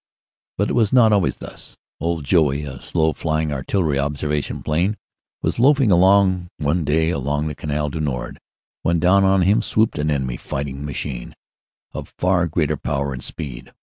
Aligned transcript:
But 0.57 0.71
it 0.71 0.73
was 0.73 0.91
not 0.91 1.13
always 1.13 1.35
thus. 1.35 1.77
"Old 1.99 2.23
Joey," 2.23 2.63
a 2.63 2.81
slow 2.81 3.13
flying 3.13 3.53
artillery 3.53 3.99
observation 3.99 4.63
plane, 4.63 4.97
was 5.43 5.59
loafing 5.59 5.91
one 5.91 6.83
day 6.83 7.11
along 7.11 7.45
the 7.45 7.53
Canal 7.53 7.91
du 7.91 7.99
Nord, 7.99 8.39
when 8.81 8.97
down 8.97 9.23
on 9.23 9.43
him 9.43 9.61
swooped 9.61 9.99
an 9.99 10.09
enemy 10.09 10.37
fighting 10.37 10.83
machine, 10.83 11.35
of 11.91 12.15
far 12.17 12.47
greater 12.47 12.77
power 12.77 13.13
and 13.13 13.23
speed. 13.23 13.71